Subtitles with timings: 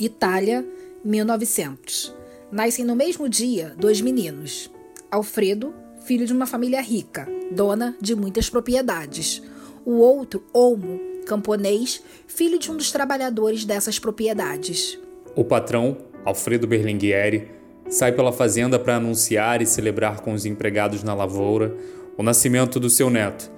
[0.00, 0.66] Itália,
[1.04, 2.16] 1900.
[2.50, 4.70] Nascem no mesmo dia dois meninos.
[5.10, 5.74] Alfredo,
[6.06, 9.42] filho de uma família rica, dona de muitas propriedades.
[9.84, 14.98] O outro, Olmo, camponês, filho de um dos trabalhadores dessas propriedades.
[15.36, 17.50] O patrão, Alfredo Berlinghieri,
[17.90, 21.76] sai pela fazenda para anunciar e celebrar com os empregados na lavoura
[22.16, 23.50] o nascimento do seu neto.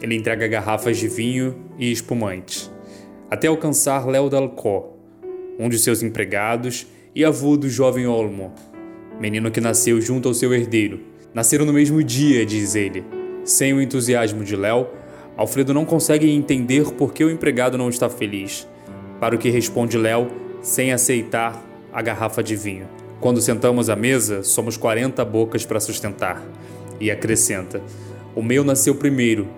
[0.00, 2.70] Ele entrega garrafas de vinho e espumantes,
[3.30, 4.91] até alcançar Léo Dalcó,
[5.58, 8.52] um de seus empregados e avô do jovem Olmo,
[9.20, 11.00] menino que nasceu junto ao seu herdeiro.
[11.34, 13.04] Nasceram no mesmo dia, diz ele.
[13.44, 14.86] Sem o entusiasmo de Léo,
[15.36, 18.68] Alfredo não consegue entender por que o empregado não está feliz.
[19.18, 20.28] Para o que responde Léo,
[20.60, 21.62] sem aceitar
[21.92, 22.86] a garrafa de vinho.
[23.20, 26.42] Quando sentamos à mesa, somos 40 bocas para sustentar.
[27.00, 27.80] E acrescenta:
[28.34, 29.48] O meu nasceu primeiro.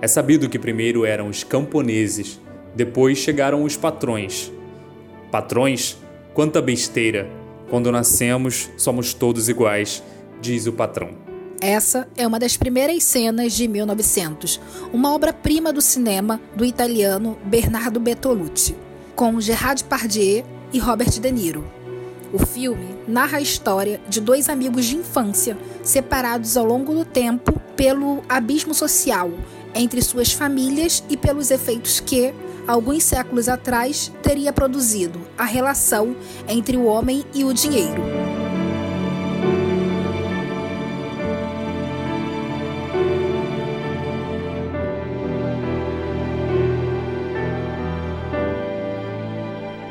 [0.00, 2.40] É sabido que primeiro eram os camponeses,
[2.74, 4.52] depois chegaram os patrões.
[5.30, 5.98] Patrões?
[6.32, 7.28] Quanta besteira!
[7.68, 10.02] Quando nascemos, somos todos iguais,
[10.40, 11.10] diz o patrão.
[11.60, 14.60] Essa é uma das primeiras cenas de 1900,
[14.92, 18.76] uma obra-prima do cinema do italiano Bernardo Bertolucci,
[19.14, 21.64] com Gerard Depardieu e Robert De Niro.
[22.32, 27.58] O filme narra a história de dois amigos de infância separados ao longo do tempo
[27.76, 29.30] pelo abismo social
[29.74, 32.32] entre suas famílias e pelos efeitos que,
[32.68, 36.14] alguns séculos atrás, teria produzido a relação
[36.46, 38.02] entre o homem e o dinheiro.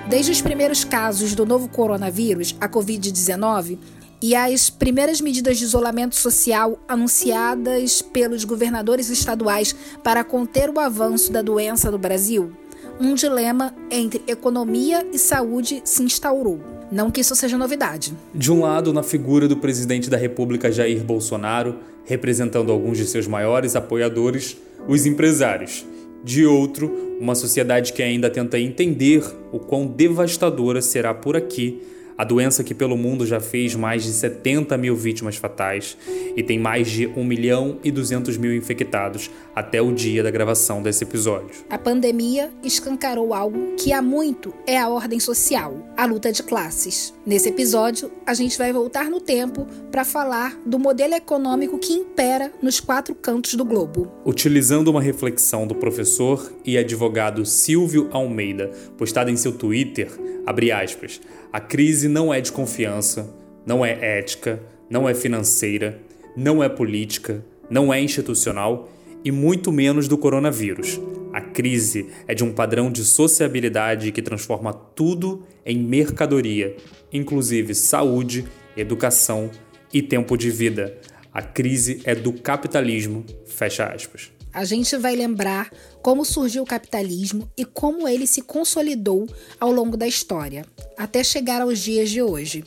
[0.07, 3.77] Desde os primeiros casos do novo coronavírus, a Covid-19,
[4.21, 11.31] e as primeiras medidas de isolamento social anunciadas pelos governadores estaduais para conter o avanço
[11.31, 12.51] da doença no Brasil,
[12.99, 16.59] um dilema entre economia e saúde se instaurou.
[16.91, 18.13] Não que isso seja novidade.
[18.33, 21.75] De um lado, na figura do presidente da República Jair Bolsonaro,
[22.05, 25.85] representando alguns de seus maiores apoiadores, os empresários.
[26.23, 31.81] De outro, uma sociedade que ainda tenta entender o quão devastadora será por aqui
[32.17, 35.97] a doença que pelo mundo já fez mais de 70 mil vítimas fatais
[36.35, 40.81] e tem mais de 1 milhão e 200 mil infectados até o dia da gravação
[40.81, 41.49] desse episódio.
[41.69, 47.13] A pandemia escancarou algo que há muito é a ordem social, a luta de classes.
[47.25, 52.51] Nesse episódio, a gente vai voltar no tempo para falar do modelo econômico que impera
[52.61, 54.11] nos quatro cantos do globo.
[54.25, 60.11] Utilizando uma reflexão do professor e advogado Silvio Almeida, postada em seu Twitter,
[60.45, 63.33] abre aspas, a crise não é de confiança,
[63.65, 65.97] não é ética, não é financeira,
[66.35, 68.89] não é política, não é institucional
[69.23, 70.99] e muito menos do coronavírus.
[71.31, 76.75] A crise é de um padrão de sociabilidade que transforma tudo em mercadoria,
[77.13, 78.45] inclusive saúde,
[78.75, 79.49] educação
[79.93, 80.97] e tempo de vida.
[81.33, 84.36] A crise é do capitalismo, fecha aspas.
[84.57, 89.29] A gente vai lembrar como surgiu o capitalismo e como ele se consolidou
[89.59, 90.65] ao longo da história,
[90.97, 92.63] até chegar aos dias de hoje.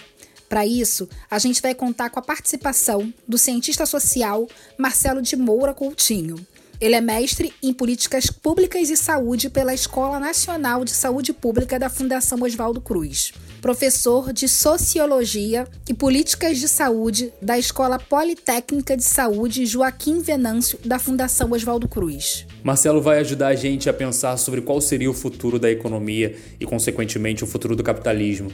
[0.48, 4.46] Para isso, a gente vai contar com a participação do cientista social
[4.78, 6.36] Marcelo de Moura Coutinho.
[6.80, 11.90] Ele é mestre em políticas públicas e saúde pela Escola Nacional de Saúde Pública da
[11.90, 19.66] Fundação Oswaldo Cruz professor de Sociologia e Políticas de Saúde da Escola Politécnica de Saúde
[19.66, 22.46] Joaquim Venâncio, da Fundação Oswaldo Cruz.
[22.64, 26.64] Marcelo vai ajudar a gente a pensar sobre qual seria o futuro da economia e,
[26.64, 28.50] consequentemente, o futuro do capitalismo.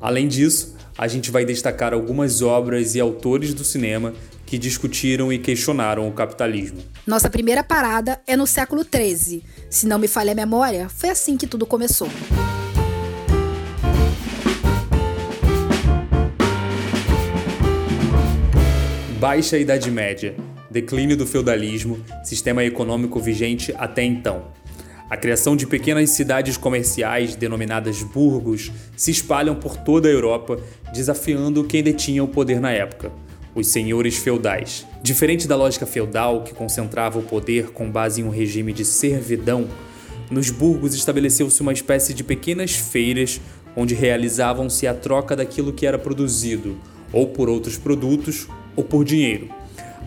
[0.00, 4.14] Além disso, a gente vai destacar algumas obras e autores do cinema
[4.46, 6.78] que discutiram e questionaram o capitalismo.
[7.06, 9.42] Nossa primeira parada é no século XIII.
[9.68, 12.08] Se não me falha a memória, foi assim que tudo começou.
[19.18, 20.36] Baixa Idade Média,
[20.70, 24.52] declínio do feudalismo, sistema econômico vigente até então.
[25.08, 30.58] A criação de pequenas cidades comerciais, denominadas burgos, se espalham por toda a Europa,
[30.92, 33.12] desafiando quem detinha o poder na época,
[33.54, 34.84] os senhores feudais.
[35.04, 39.68] Diferente da lógica feudal, que concentrava o poder com base em um regime de servidão,
[40.28, 43.40] nos burgos estabeleceu-se uma espécie de pequenas feiras
[43.76, 46.76] onde realizavam-se a troca daquilo que era produzido,
[47.12, 49.50] ou por outros produtos, ou por dinheiro.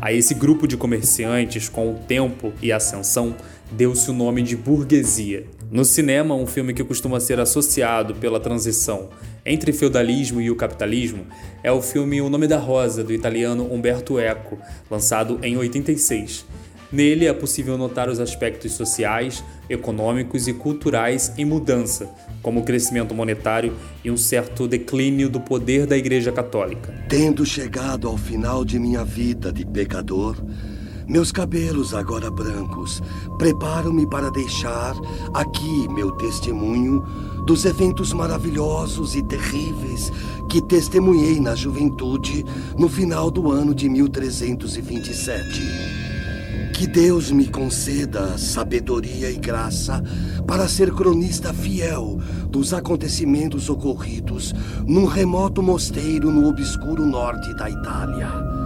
[0.02, 3.36] A esse grupo de comerciantes, com o tempo e a ascensão,
[3.71, 5.45] deu-se o nome de burguesia.
[5.71, 9.10] No cinema, um filme que costuma ser associado pela transição
[9.45, 11.25] entre feudalismo e o capitalismo
[11.63, 14.57] é o filme O Nome da Rosa, do italiano Umberto Eco,
[14.89, 16.45] lançado em 86.
[16.92, 22.10] Nele é possível notar os aspectos sociais, econômicos e culturais em mudança,
[22.42, 26.92] como o crescimento monetário e um certo declínio do poder da Igreja Católica.
[27.07, 30.36] Tendo chegado ao final de minha vida de pecador,
[31.09, 33.01] meus cabelos agora brancos
[33.39, 34.95] preparo-me para deixar
[35.33, 37.03] aqui meu testemunho
[37.47, 40.11] dos eventos maravilhosos e terríveis
[40.47, 42.45] que testemunhei na juventude
[42.77, 45.61] no final do ano de 1327.
[46.75, 50.03] Que Deus me conceda sabedoria e graça
[50.45, 54.53] para ser cronista fiel dos acontecimentos ocorridos
[54.85, 58.58] num remoto mosteiro no obscuro norte da Itália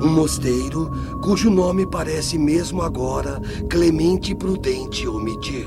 [0.00, 0.90] um mosteiro
[1.22, 5.66] cujo nome parece mesmo agora Clemente Prudente omitir.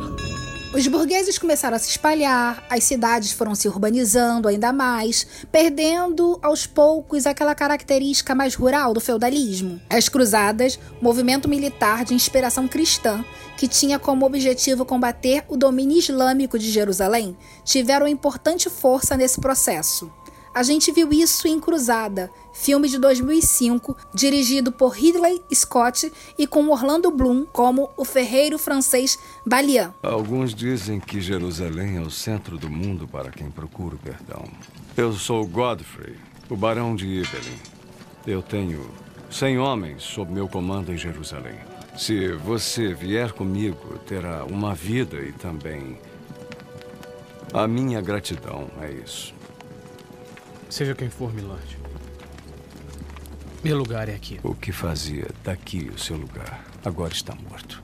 [0.74, 6.66] Os burgueses começaram a se espalhar, as cidades foram se urbanizando ainda mais, perdendo aos
[6.66, 9.82] poucos aquela característica mais rural do feudalismo.
[9.90, 13.26] As cruzadas, movimento militar de inspiração cristã,
[13.58, 17.36] que tinha como objetivo combater o domínio islâmico de Jerusalém,
[17.66, 20.10] tiveram importante força nesse processo.
[20.54, 26.68] A gente viu isso em Cruzada, filme de 2005, dirigido por Ridley Scott e com
[26.68, 29.94] Orlando Bloom como o ferreiro francês Balian.
[30.04, 34.44] Alguns dizem que Jerusalém é o centro do mundo para quem procura o perdão.
[34.98, 36.18] Eu sou Godfrey,
[36.50, 37.60] o barão de Ibelin.
[38.28, 38.92] Eu tenho
[39.30, 41.56] 100 homens sob meu comando em Jerusalém.
[41.98, 45.98] Se você vier comigo, terá uma vida e também
[47.54, 49.34] a minha gratidão, é isso.
[50.72, 51.78] Seja quem for, Milord.
[53.62, 54.40] Meu lugar é aqui.
[54.42, 57.84] O que fazia daqui o seu lugar agora está morto.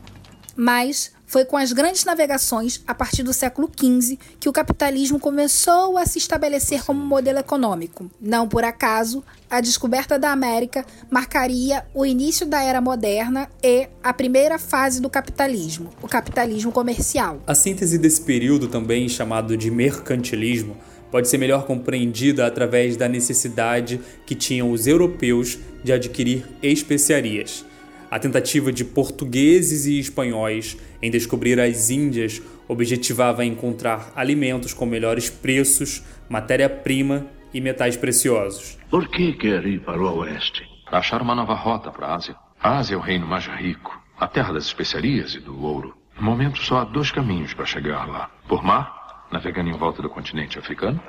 [0.55, 5.97] Mas foi com as grandes navegações, a partir do século XV, que o capitalismo começou
[5.97, 8.09] a se estabelecer como modelo econômico.
[8.21, 14.13] Não por acaso, a descoberta da América marcaria o início da era moderna e a
[14.13, 17.41] primeira fase do capitalismo, o capitalismo comercial.
[17.45, 20.77] A síntese desse período, também chamado de mercantilismo,
[21.11, 27.65] pode ser melhor compreendida através da necessidade que tinham os europeus de adquirir especiarias.
[28.09, 35.29] A tentativa de portugueses e espanhóis em descobrir as Índias objetivava encontrar alimentos com melhores
[35.29, 38.77] preços, matéria-prima e metais preciosos.
[38.89, 40.63] Por que quer ir para o oeste?
[40.85, 42.35] Para achar uma nova rota para a Ásia.
[42.61, 45.93] A Ásia é o reino mais rico, a terra das especiarias e do ouro.
[46.15, 48.96] No momento, só há dois caminhos para chegar lá: por mar
[49.31, 51.01] navegando em volta do continente africano,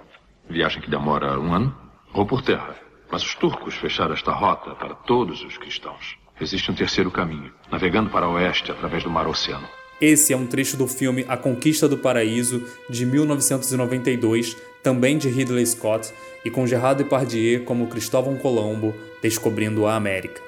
[0.49, 1.77] viagem que demora um ano,
[2.13, 2.77] ou por terra.
[3.11, 6.17] Mas os turcos fecharam esta rota para todos os cristãos.
[6.41, 9.67] Existe um terceiro caminho, navegando para o oeste através do Mar Oceano.
[10.01, 15.67] Esse é um trecho do filme A Conquista do Paraíso, de 1992, também de Ridley
[15.67, 16.13] Scott,
[16.45, 20.41] e com Gerard Depardieu como Cristóvão Colombo descobrindo a América.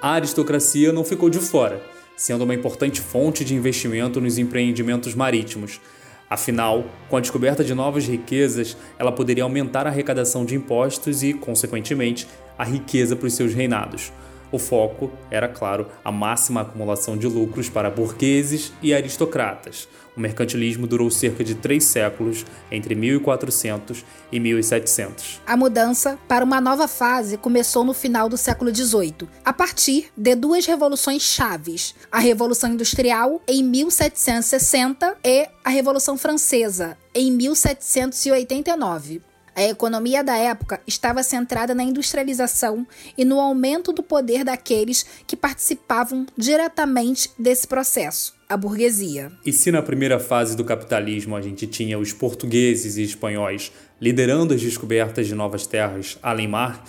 [0.00, 1.82] A aristocracia não ficou de fora,
[2.16, 5.80] sendo uma importante fonte de investimento nos empreendimentos marítimos,
[6.30, 11.32] Afinal, com a descoberta de novas riquezas, ela poderia aumentar a arrecadação de impostos e,
[11.32, 12.28] consequentemente,
[12.58, 14.12] a riqueza para os seus reinados.
[14.50, 19.88] O foco era, claro, a máxima acumulação de lucros para burgueses e aristocratas.
[20.16, 25.40] O mercantilismo durou cerca de três séculos, entre 1400 e 1700.
[25.46, 30.34] A mudança para uma nova fase começou no final do século XVIII, a partir de
[30.34, 39.22] duas revoluções chaves: a Revolução Industrial em 1760 e a Revolução Francesa em 1789.
[39.58, 42.86] A economia da época estava centrada na industrialização
[43.16, 49.32] e no aumento do poder daqueles que participavam diretamente desse processo, a burguesia.
[49.44, 54.54] E se na primeira fase do capitalismo a gente tinha os portugueses e espanhóis liderando
[54.54, 56.84] as descobertas de novas terras além mar,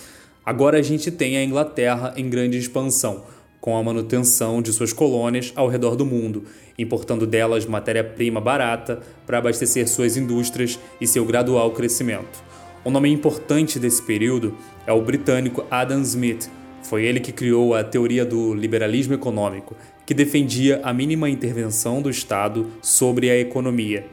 [0.46, 3.24] agora a gente tem a Inglaterra em grande expansão,
[3.60, 6.44] com a manutenção de suas colônias ao redor do mundo,
[6.78, 12.49] importando delas matéria-prima barata para abastecer suas indústrias e seu gradual crescimento.
[12.84, 14.56] Um nome importante desse período
[14.86, 16.50] é o britânico Adam Smith.
[16.82, 22.08] Foi ele que criou a teoria do liberalismo econômico, que defendia a mínima intervenção do
[22.08, 24.06] Estado sobre a economia.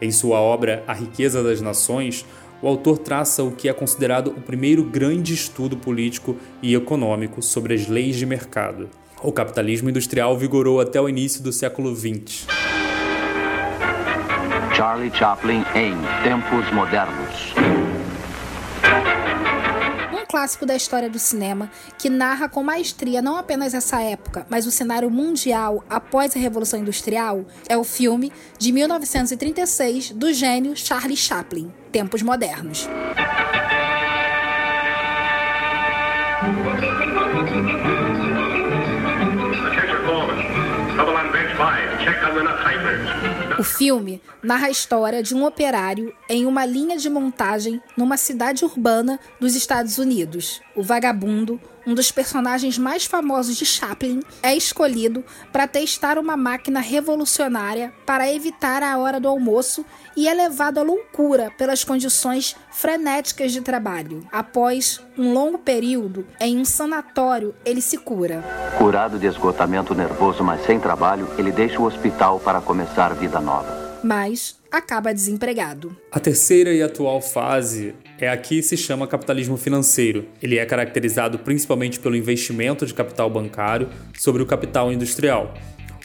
[0.00, 2.24] Em sua obra A Riqueza das Nações,
[2.62, 7.74] o autor traça o que é considerado o primeiro grande estudo político e econômico sobre
[7.74, 8.88] as leis de mercado.
[9.22, 12.46] O capitalismo industrial vigorou até o início do século XX.
[14.74, 17.55] Charlie Chaplin em Tempos Modernos
[20.36, 24.70] clássico da história do cinema que narra com maestria não apenas essa época, mas o
[24.70, 31.72] cenário mundial após a Revolução Industrial é o filme de 1936 do gênio Charlie Chaplin,
[31.90, 32.86] Tempos Modernos.
[43.58, 48.64] O filme narra a história de um operário em uma linha de montagem numa cidade
[48.64, 50.60] urbana dos Estados Unidos.
[50.74, 56.80] O vagabundo, um dos personagens mais famosos de Chaplin, é escolhido para testar uma máquina
[56.80, 59.84] revolucionária para evitar a hora do almoço
[60.16, 64.26] e é levado à loucura pelas condições frenéticas de trabalho.
[64.32, 68.42] Após um longo período em um sanatório, ele se cura.
[68.78, 73.86] Curado de esgotamento nervoso, mas sem trabalho, ele deixa o hospital para começar vida nova.
[74.02, 75.96] Mas acaba desempregado.
[76.12, 80.26] A terceira e atual fase é a que se chama capitalismo financeiro.
[80.42, 85.54] Ele é caracterizado principalmente pelo investimento de capital bancário sobre o capital industrial.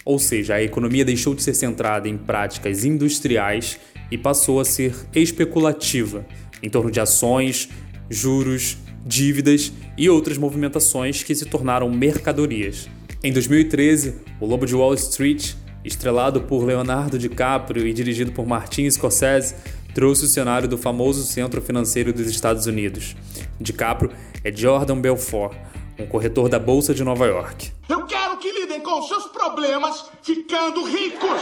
[0.03, 4.95] Ou seja, a economia deixou de ser centrada em práticas industriais e passou a ser
[5.15, 6.25] especulativa,
[6.61, 7.69] em torno de ações,
[8.09, 12.89] juros, dívidas e outras movimentações que se tornaram mercadorias.
[13.23, 18.89] Em 2013, O Lobo de Wall Street, estrelado por Leonardo DiCaprio e dirigido por Martin
[18.89, 19.55] Scorsese,
[19.93, 23.15] trouxe o cenário do famoso centro financeiro dos Estados Unidos.
[23.59, 24.11] DiCaprio
[24.43, 25.55] é Jordan Belfort,
[25.99, 27.71] um corretor da Bolsa de Nova York.
[27.89, 31.41] Eu quero que lidem com seus problemas ficando ricos.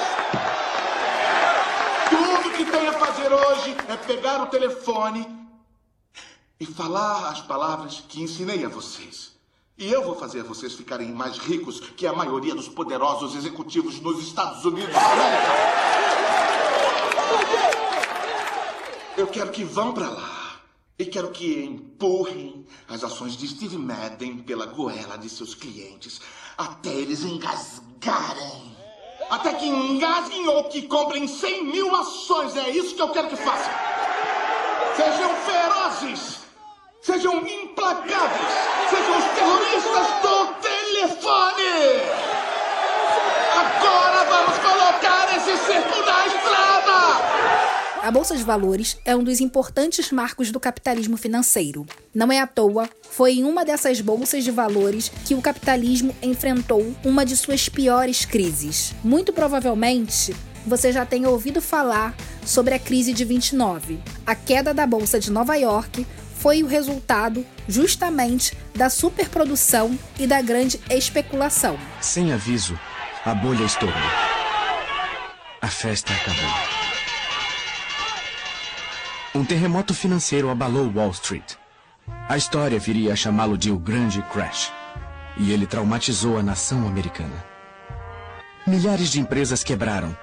[2.10, 5.28] Tudo que tem a fazer hoje é pegar o telefone
[6.60, 9.39] e falar as palavras que ensinei a vocês.
[9.80, 14.22] E eu vou fazer vocês ficarem mais ricos que a maioria dos poderosos executivos nos
[14.22, 14.94] Estados Unidos.
[19.16, 20.60] Eu quero que vão para lá.
[20.98, 26.20] E quero que empurrem as ações de Steve Madden pela goela de seus clientes
[26.58, 28.76] até eles engasgarem.
[29.30, 32.54] Até que engasguem ou que comprem 100 mil ações.
[32.58, 33.72] É isso que eu quero que façam.
[34.98, 36.39] Sejam ferozes.
[37.12, 38.54] Sejam implacáveis.
[38.88, 41.74] Sejam os terroristas do telefone.
[43.56, 48.04] Agora vamos colocar esse circo na estrada.
[48.04, 51.84] A Bolsa de Valores é um dos importantes marcos do capitalismo financeiro.
[52.14, 56.94] Não é à toa, foi em uma dessas bolsas de valores que o capitalismo enfrentou
[57.04, 58.94] uma de suas piores crises.
[59.04, 64.00] Muito provavelmente, você já tenha ouvido falar sobre a crise de 29.
[64.28, 66.06] A queda da Bolsa de Nova York
[66.40, 71.78] foi o resultado justamente da superprodução e da grande especulação.
[72.00, 72.80] Sem aviso,
[73.26, 73.94] a bolha estourou.
[75.62, 76.50] A festa acabou.
[79.36, 81.56] Um terremoto financeiro abalou Wall Street.
[82.30, 84.72] A história viria a chamá-lo de o Grande Crash.
[85.38, 87.46] E ele traumatizou a nação americana.
[88.66, 90.16] Milhares de empresas quebraram.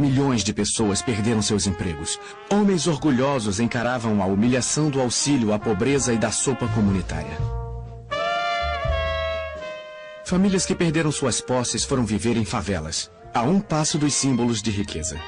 [0.00, 2.18] Milhões de pessoas perderam seus empregos.
[2.50, 7.36] Homens orgulhosos encaravam a humilhação do auxílio à pobreza e da sopa comunitária.
[10.24, 14.70] Famílias que perderam suas posses foram viver em favelas, a um passo dos símbolos de
[14.70, 15.20] riqueza.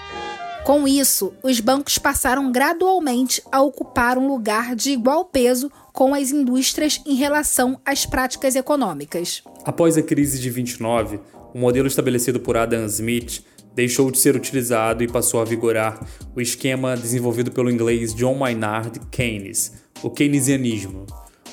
[0.64, 6.30] Com isso, os bancos passaram gradualmente a ocupar um lugar de igual peso com as
[6.30, 9.42] indústrias em relação às práticas econômicas.
[9.66, 11.20] Após a crise de 29,
[11.52, 16.40] o modelo estabelecido por Adam Smith deixou de ser utilizado e passou a vigorar o
[16.40, 21.06] esquema desenvolvido pelo inglês John Maynard Keynes, o keynesianismo.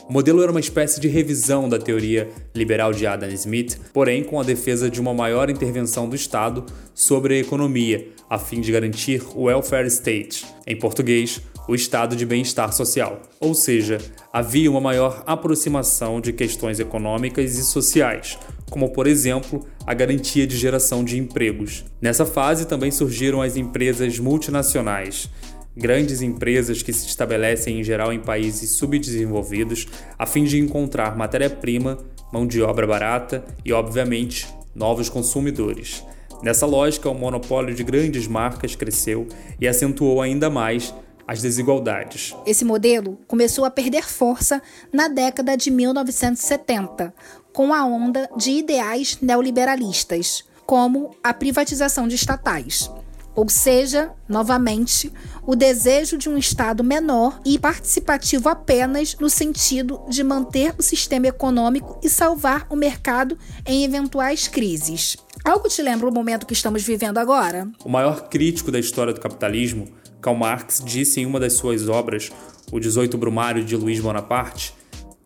[0.10, 4.40] O modelo era uma espécie de revisão da teoria liberal de Adam Smith, porém com
[4.40, 9.22] a defesa de uma maior intervenção do Estado sobre a economia, a fim de garantir
[9.36, 13.22] o welfare state, em português, o estado de bem-estar social.
[13.40, 14.00] Ou seja,
[14.34, 20.56] havia uma maior aproximação de questões econômicas e sociais, como por exemplo a garantia de
[20.56, 21.84] geração de empregos.
[22.02, 25.30] Nessa fase também surgiram as empresas multinacionais,
[25.76, 31.98] grandes empresas que se estabelecem em geral em países subdesenvolvidos a fim de encontrar matéria-prima,
[32.32, 36.04] mão de obra barata e, obviamente, novos consumidores.
[36.42, 39.28] Nessa lógica, o monopólio de grandes marcas cresceu
[39.60, 40.94] e acentuou ainda mais
[41.30, 42.36] as desigualdades.
[42.44, 44.60] Esse modelo começou a perder força
[44.92, 47.14] na década de 1970,
[47.54, 52.90] com a onda de ideais neoliberalistas, como a privatização de estatais.
[53.36, 55.14] Ou seja, novamente,
[55.46, 61.28] o desejo de um Estado menor e participativo apenas no sentido de manter o sistema
[61.28, 65.16] econômico e salvar o mercado em eventuais crises.
[65.46, 67.72] Algo te lembra o momento que estamos vivendo agora?
[67.86, 69.88] O maior crítico da história do capitalismo,
[70.22, 72.30] Karl Marx, disse em uma das suas obras,
[72.72, 74.76] O 18 Brumário de Luiz Bonaparte,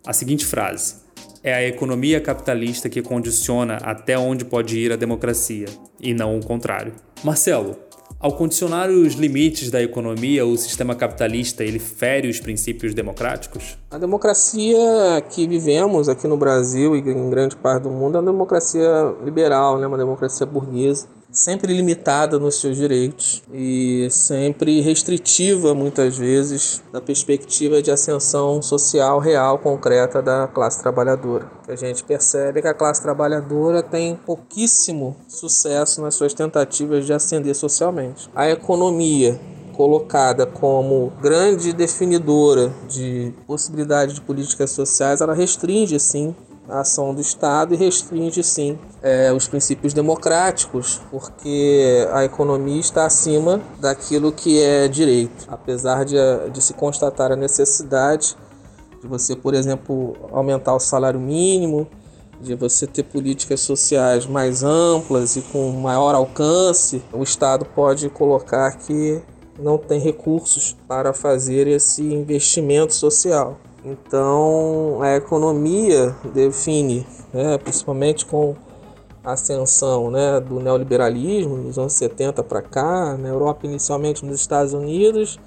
[0.05, 1.02] a seguinte frase:
[1.43, 5.65] É a economia capitalista que condiciona até onde pode ir a democracia,
[5.99, 6.93] e não o contrário.
[7.21, 7.75] Marcelo,
[8.17, 13.77] ao condicionar os limites da economia, o sistema capitalista ele fere os princípios democráticos?
[13.91, 14.77] A democracia
[15.29, 19.77] que vivemos aqui no Brasil e em grande parte do mundo é uma democracia liberal,
[19.77, 19.85] né?
[19.85, 21.07] uma democracia burguesa.
[21.33, 29.17] Sempre limitada nos seus direitos e sempre restritiva, muitas vezes, da perspectiva de ascensão social
[29.17, 31.51] real, concreta da classe trabalhadora.
[31.67, 37.55] A gente percebe que a classe trabalhadora tem pouquíssimo sucesso nas suas tentativas de ascender
[37.55, 38.29] socialmente.
[38.35, 39.39] A economia
[39.73, 46.35] colocada como grande definidora de possibilidade de políticas sociais, ela restringe sim
[46.67, 53.05] a ação do Estado e restringe sim é, os princípios democráticos, porque a economia está
[53.05, 55.45] acima daquilo que é direito.
[55.47, 56.15] Apesar de,
[56.51, 58.37] de se constatar a necessidade
[59.01, 61.87] de você, por exemplo, aumentar o salário mínimo,
[62.41, 68.71] de você ter políticas sociais mais amplas e com maior alcance, o Estado pode colocar
[68.77, 69.21] que
[69.59, 73.57] não tem recursos para fazer esse investimento social.
[73.85, 78.55] Então, a economia define, né, principalmente com
[79.23, 84.73] a ascensão né, do neoliberalismo nos anos 70 para cá, na Europa inicialmente nos Estados
[84.73, 85.37] Unidos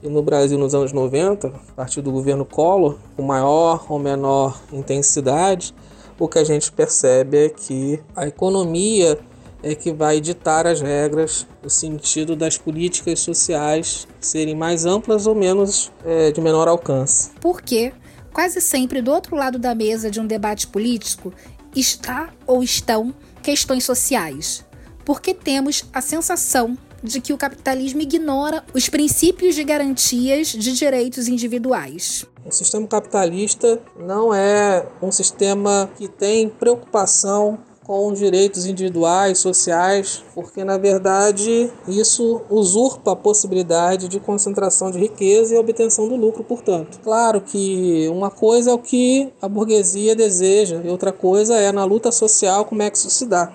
[0.00, 4.60] e no Brasil nos anos 90, a partir do governo Collor, com maior ou menor
[4.72, 5.74] intensidade,
[6.18, 9.18] o que a gente percebe é que a economia
[9.62, 15.34] é que vai ditar as regras no sentido das políticas sociais serem mais amplas ou
[15.34, 17.30] menos é, de menor alcance.
[17.40, 17.92] Porque
[18.32, 21.32] quase sempre do outro lado da mesa de um debate político
[21.74, 24.64] está ou estão questões sociais.
[25.04, 31.26] Porque temos a sensação de que o capitalismo ignora os princípios de garantias de direitos
[31.26, 32.24] individuais.
[32.44, 40.64] O sistema capitalista não é um sistema que tem preocupação com direitos individuais, sociais, porque
[40.64, 47.00] na verdade isso usurpa a possibilidade de concentração de riqueza e obtenção do lucro, portanto.
[47.02, 51.84] Claro que uma coisa é o que a burguesia deseja e outra coisa é na
[51.84, 53.52] luta social como é que isso se dá.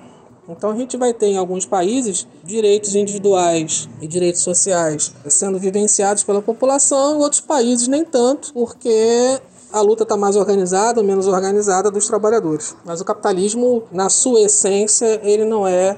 [0.49, 6.23] Então a gente vai ter em alguns países direitos individuais e direitos sociais sendo vivenciados
[6.23, 11.27] pela população, em outros países nem tanto, porque a luta está mais organizada ou menos
[11.27, 12.75] organizada dos trabalhadores.
[12.85, 15.97] Mas o capitalismo, na sua essência, ele não é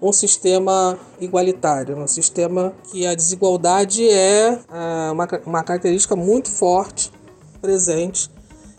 [0.00, 5.10] um sistema igualitário, um sistema que a desigualdade é, é
[5.44, 7.12] uma, característica muito forte,
[7.60, 8.30] presente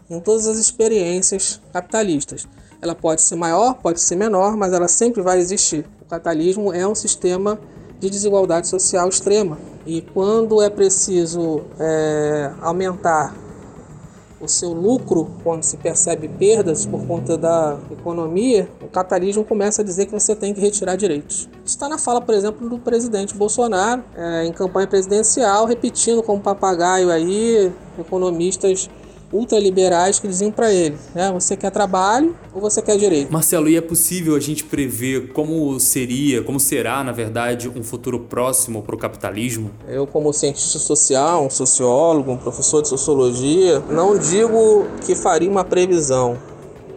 [0.10, 2.48] em todas as experiências capitalistas.
[2.82, 5.86] Ela pode ser maior, pode ser menor, mas ela sempre vai existir.
[6.02, 7.60] O capitalismo é um sistema
[8.00, 9.60] de desigualdade social extrema.
[9.86, 13.36] E quando é preciso é, aumentar
[14.42, 19.86] o seu lucro, quando se percebe perdas por conta da economia, o capitalismo começa a
[19.86, 21.50] dizer que você tem que retirar direitos.
[21.64, 26.42] Isso está na fala, por exemplo, do presidente Bolsonaro, é, em campanha presidencial, repetindo como
[26.42, 28.90] papagaio aí, economistas
[29.32, 31.32] ultraliberais que diziam para ele, né?
[31.32, 33.32] Você quer trabalho ou você quer direito?
[33.32, 38.20] Marcelo, e é possível a gente prever como seria, como será, na verdade, um futuro
[38.20, 39.72] próximo para o capitalismo?
[39.88, 45.64] Eu, como cientista social, um sociólogo, um professor de sociologia, não digo que faria uma
[45.64, 46.38] previsão,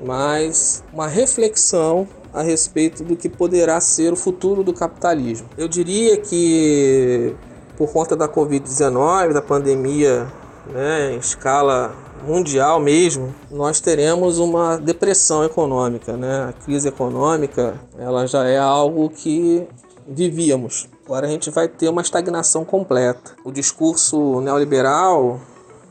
[0.05, 5.49] mas uma reflexão a respeito do que poderá ser o futuro do capitalismo.
[5.57, 7.33] Eu diria que
[7.77, 10.27] por conta da Covid-19, da pandemia
[10.73, 11.95] né, em escala
[12.27, 16.49] mundial mesmo, nós teremos uma depressão econômica, né?
[16.49, 19.67] A crise econômica, ela já é algo que
[20.07, 20.89] vivíamos.
[21.05, 23.33] Agora a gente vai ter uma estagnação completa.
[23.45, 25.41] O discurso neoliberal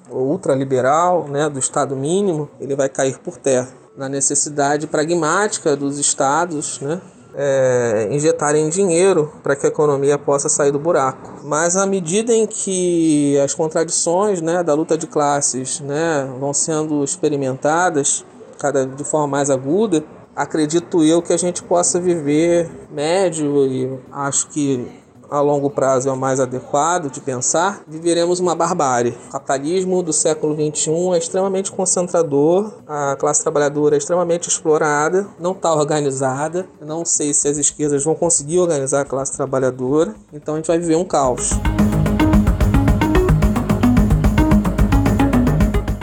[0.09, 3.69] ou ultraliberal, né, do Estado mínimo, ele vai cair por terra.
[3.95, 6.99] Na necessidade pragmática dos estados, né,
[7.35, 11.41] é, injetarem dinheiro para que a economia possa sair do buraco.
[11.43, 17.03] Mas à medida em que as contradições né, da luta de classes né, vão sendo
[17.03, 18.25] experimentadas
[18.59, 20.03] cada de forma mais aguda,
[20.35, 25.02] acredito eu que a gente possa viver médio e acho que
[25.33, 29.17] a longo prazo é o mais adequado de pensar, viveremos uma barbárie.
[29.29, 35.53] O capitalismo do século XXI é extremamente concentrador, a classe trabalhadora é extremamente explorada, não
[35.53, 36.67] está organizada.
[36.79, 40.77] não sei se as esquerdas vão conseguir organizar a classe trabalhadora, então a gente vai
[40.77, 41.49] viver um caos.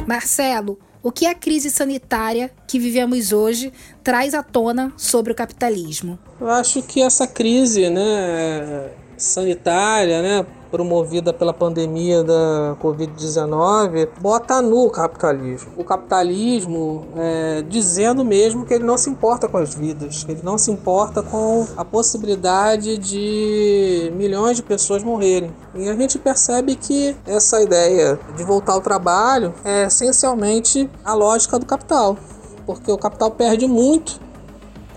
[0.09, 6.19] Marcelo, o que a crise sanitária que vivemos hoje traz à tona sobre o capitalismo?
[6.40, 14.87] Eu acho que essa crise, né, sanitária, né, promovida pela pandemia da Covid-19, bota nu
[14.87, 15.72] o capitalismo.
[15.76, 20.42] O capitalismo é, dizendo mesmo que ele não se importa com as vidas, que ele
[20.42, 25.52] não se importa com a possibilidade de milhões de pessoas morrerem.
[25.74, 31.59] E a gente percebe que essa ideia de voltar ao trabalho é essencialmente a lógica
[31.59, 32.16] do capital,
[32.64, 34.30] porque o capital perde muito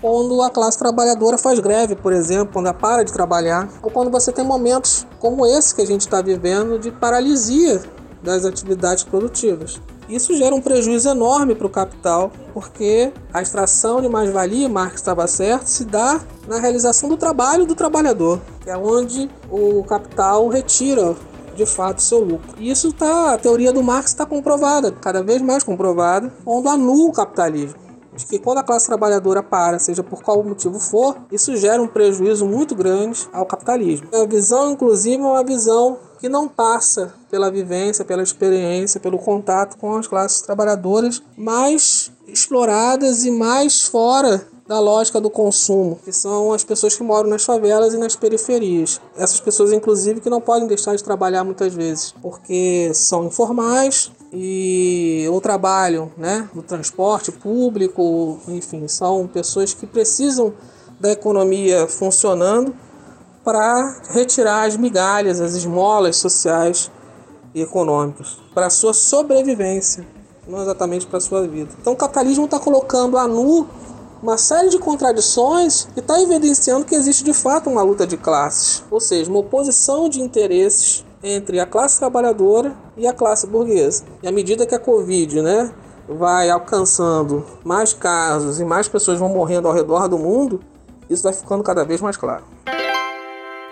[0.04, 4.10] quando a classe trabalhadora faz greve, por exemplo, quando ela para de trabalhar, ou quando
[4.10, 7.82] você tem momentos como esse que a gente está vivendo de paralisia
[8.22, 9.80] das atividades produtivas.
[10.06, 15.26] Isso gera um prejuízo enorme para o capital, porque a extração de mais-valia, Marx estava
[15.26, 21.16] certo, se dá na realização do trabalho do trabalhador, que é onde o capital retira
[21.56, 22.54] de fato seu lucro.
[22.58, 27.08] E isso tá, a teoria do Marx está comprovada, cada vez mais comprovada, onde anula
[27.08, 27.83] o capitalismo
[28.16, 31.88] de que quando a classe trabalhadora para, seja por qual motivo for, isso gera um
[31.88, 34.08] prejuízo muito grande ao capitalismo.
[34.12, 39.76] A visão, inclusive, é uma visão que não passa pela vivência, pela experiência, pelo contato
[39.76, 46.52] com as classes trabalhadoras mais exploradas e mais fora da lógica do consumo, que são
[46.52, 49.00] as pessoas que moram nas favelas e nas periferias.
[49.16, 55.26] Essas pessoas, inclusive, que não podem deixar de trabalhar muitas vezes, porque são informais e
[55.30, 60.54] ou trabalham né, no transporte público, enfim, são pessoas que precisam
[60.98, 62.74] da economia funcionando
[63.44, 66.90] para retirar as migalhas, as esmolas sociais
[67.54, 70.06] e econômicas, para sua sobrevivência,
[70.48, 71.70] não exatamente para sua vida.
[71.78, 73.68] Então o capitalismo está colocando a nu
[74.24, 78.82] uma série de contradições e está evidenciando que existe de fato uma luta de classes,
[78.90, 84.02] ou seja, uma oposição de interesses entre a classe trabalhadora e a classe burguesa.
[84.22, 85.70] E à medida que a Covid, né,
[86.08, 90.58] vai alcançando mais casos e mais pessoas vão morrendo ao redor do mundo,
[91.10, 92.44] isso vai ficando cada vez mais claro.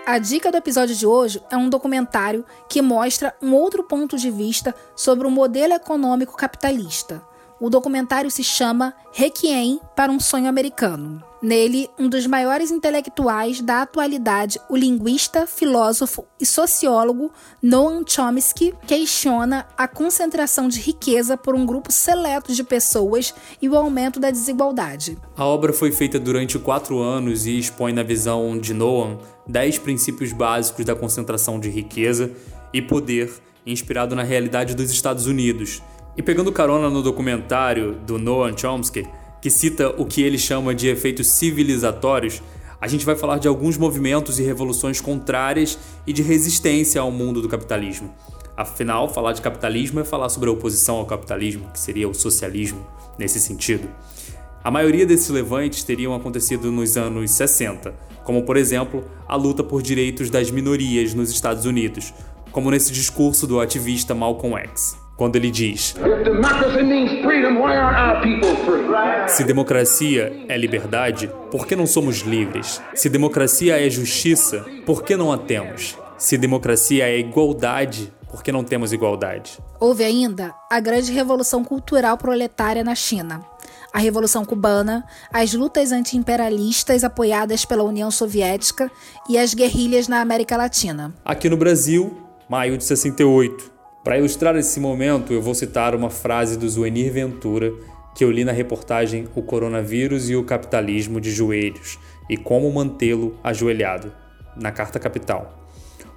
[0.05, 4.29] A dica do episódio de hoje é um documentário que mostra um outro ponto de
[4.29, 7.23] vista sobre o modelo econômico capitalista.
[7.63, 11.23] O documentário se chama Requiem para um Sonho Americano.
[11.41, 19.65] Nele, um dos maiores intelectuais da atualidade, o linguista, filósofo e sociólogo Noam Chomsky, questiona
[19.77, 25.17] a concentração de riqueza por um grupo seleto de pessoas e o aumento da desigualdade.
[25.37, 30.33] A obra foi feita durante quatro anos e expõe na visão de Noam dez princípios
[30.33, 32.29] básicos da concentração de riqueza
[32.73, 33.31] e poder
[33.65, 35.81] inspirado na realidade dos Estados Unidos
[36.15, 39.07] e pegando carona no documentário do Noam Chomsky,
[39.41, 42.41] que cita o que ele chama de efeitos civilizatórios,
[42.79, 47.41] a gente vai falar de alguns movimentos e revoluções contrárias e de resistência ao mundo
[47.41, 48.13] do capitalismo.
[48.55, 52.85] Afinal, falar de capitalismo é falar sobre a oposição ao capitalismo, que seria o socialismo
[53.17, 53.89] nesse sentido.
[54.63, 59.81] A maioria desses levantes teriam acontecido nos anos 60, como por exemplo a luta por
[59.81, 62.13] direitos das minorias nos Estados Unidos,
[62.51, 65.95] como nesse discurso do ativista Malcolm X quando ele diz:
[69.27, 72.81] Se democracia é liberdade, por que não somos livres?
[72.93, 75.97] Se democracia é justiça, por que não a temos?
[76.17, 79.59] Se democracia é igualdade, por que não temos igualdade?
[79.79, 83.41] Houve ainda a grande revolução cultural proletária na China.
[83.93, 88.89] A Revolução Cubana, as lutas anti-imperialistas apoiadas pela União Soviética
[89.29, 91.13] e as guerrilhas na América Latina.
[91.23, 92.17] Aqui no Brasil,
[92.49, 93.72] maio de 68,
[94.03, 97.73] para ilustrar esse momento, eu vou citar uma frase do Zuenir Ventura
[98.13, 101.97] que eu li na reportagem O Coronavírus e o Capitalismo de Joelhos
[102.29, 104.13] e Como Mantê-lo Ajoelhado,
[104.57, 105.67] na Carta Capital.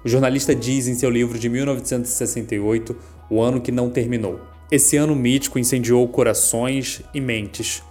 [0.03, 2.95] O jornalista diz em seu livro de 1968,
[3.29, 4.41] O Ano que Não Terminou.
[4.69, 7.81] Esse ano mítico incendiou corações e mentes.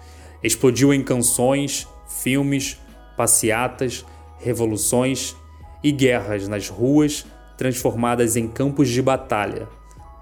[0.42, 2.78] Explodiu em canções, filmes,
[3.16, 4.04] passeatas,
[4.38, 5.34] revoluções
[5.82, 7.24] e guerras nas ruas
[7.56, 9.66] transformadas em campos de batalha,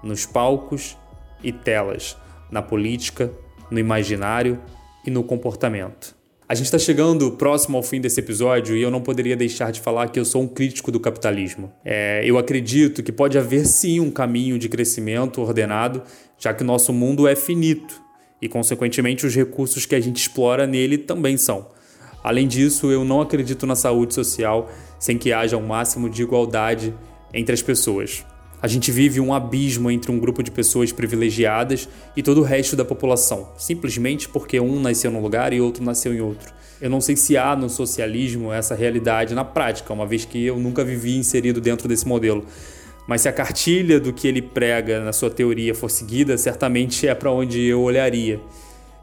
[0.05, 0.95] nos palcos
[1.43, 2.15] e telas,
[2.49, 3.31] na política,
[3.69, 4.59] no imaginário
[5.05, 6.15] e no comportamento.
[6.47, 9.81] A gente está chegando próximo ao fim desse episódio e eu não poderia deixar de
[9.81, 11.73] falar que eu sou um crítico do capitalismo.
[11.83, 16.03] É, eu acredito que pode haver sim um caminho de crescimento ordenado,
[16.37, 17.99] já que o nosso mundo é finito
[18.39, 21.67] e, consequentemente, os recursos que a gente explora nele também são.
[22.23, 26.93] Além disso, eu não acredito na saúde social sem que haja um máximo de igualdade
[27.33, 28.23] entre as pessoas.
[28.65, 32.75] A gente vive um abismo entre um grupo de pessoas privilegiadas e todo o resto
[32.75, 36.51] da população, simplesmente porque um nasceu num lugar e outro nasceu em outro.
[36.81, 40.57] Eu não sei se há no socialismo essa realidade na prática, uma vez que eu
[40.57, 42.43] nunca vivi inserido dentro desse modelo.
[43.07, 47.13] Mas se a cartilha do que ele prega na sua teoria for seguida, certamente é
[47.13, 48.41] para onde eu olharia.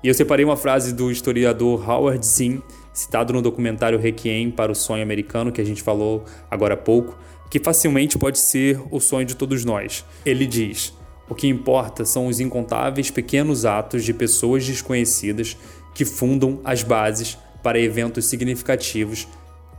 [0.03, 2.59] E eu separei uma frase do historiador Howard Zinn,
[2.93, 7.17] citado no documentário Requiem para o Sonho Americano, que a gente falou agora há pouco,
[7.53, 10.07] que facilmente pode ser o sonho de todos nós.
[10.25, 10.95] Ele diz:
[11.29, 15.55] O que importa são os incontáveis pequenos atos de pessoas desconhecidas
[15.95, 19.29] que fundam as bases para eventos significativos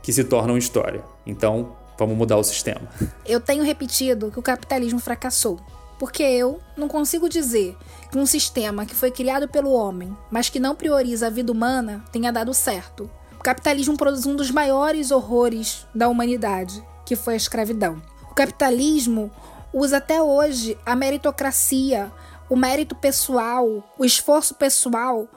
[0.04, 1.02] que se tornam história.
[1.26, 2.88] Então, vamos mudar o sistema.
[3.26, 5.58] Eu tenho repetido que o capitalismo fracassou.
[5.98, 7.76] porque eu não consigo dizer
[8.10, 12.04] que um sistema que foi criado pelo homem, mas que não prioriza a vida humana,
[12.12, 13.10] tenha dado certo.
[13.32, 18.02] O capitalismo produz um dos maiores horrores da humanidade, que foi a escravidão.
[18.30, 19.30] O capitalismo
[19.72, 22.12] usa até hoje a meritocracia,
[22.48, 25.28] o mérito pessoal, o esforço pessoal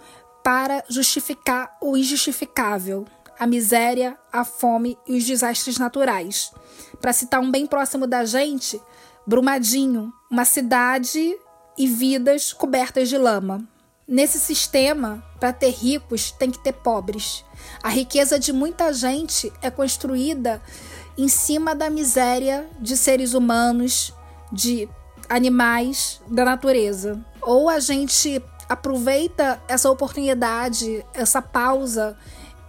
[0.43, 3.05] para justificar o injustificável,
[3.39, 6.51] a miséria, a fome e os desastres naturais.
[7.01, 8.81] Para citar um bem próximo da gente,
[9.25, 11.37] Brumadinho, uma cidade
[11.77, 13.67] e vidas cobertas de lama.
[14.07, 17.43] Nesse sistema, para ter ricos, tem que ter pobres.
[17.83, 20.61] A riqueza de muita gente é construída
[21.17, 24.13] em cima da miséria de seres humanos,
[24.51, 24.87] de
[25.27, 27.19] animais, da natureza.
[27.41, 32.17] Ou a gente aproveita essa oportunidade, essa pausa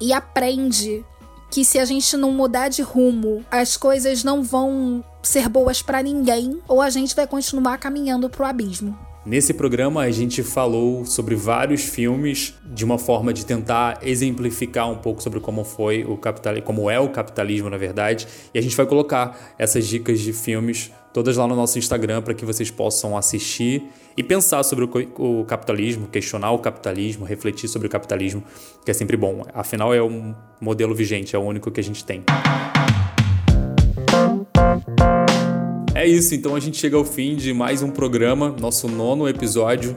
[0.01, 1.05] e aprende
[1.51, 6.03] que se a gente não mudar de rumo, as coisas não vão ser boas para
[6.03, 9.08] ninguém ou a gente vai continuar caminhando pro abismo.
[9.29, 14.97] Nesse programa a gente falou sobre vários filmes de uma forma de tentar exemplificar um
[14.97, 18.75] pouco sobre como foi o capitalismo, como é o capitalismo na verdade, e a gente
[18.75, 23.19] vai colocar essas dicas de filmes todas lá no nosso Instagram para que vocês possam
[23.19, 23.83] assistir
[24.17, 28.43] e pensar sobre o, capitalismo, questionar o capitalismo, refletir sobre o capitalismo,
[28.83, 29.45] que é sempre bom.
[29.53, 32.25] Afinal é um modelo vigente, é o único que a gente tem.
[35.99, 39.97] É isso, então a gente chega ao fim de mais um programa, nosso nono episódio.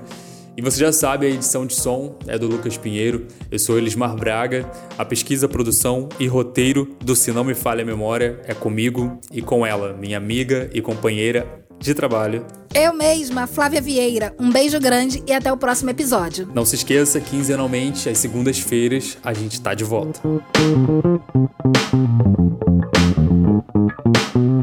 [0.58, 4.16] E você já sabe, a edição de som é do Lucas Pinheiro, eu sou Elismar
[4.16, 9.20] Braga, a pesquisa, produção e roteiro do Se Não Me Falha a Memória é comigo
[9.32, 11.46] e com ela, minha amiga e companheira
[11.78, 12.48] de trabalho.
[12.74, 14.34] Eu mesma, Flávia Vieira.
[14.40, 16.50] Um beijo grande e até o próximo episódio.
[16.52, 20.20] Não se esqueça, quinzenalmente, às segundas-feiras, a gente está de volta.